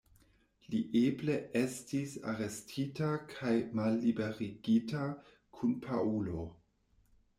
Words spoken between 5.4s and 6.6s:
kun Paŭlo.